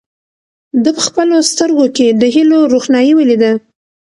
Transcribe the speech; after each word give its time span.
ده 0.83 0.89
په 0.97 1.01
خپلو 1.07 1.35
سترګو 1.51 1.85
کې 1.95 2.07
د 2.21 2.23
هیلو 2.35 2.59
روښنايي 2.73 3.13
ولیده. 3.15 3.51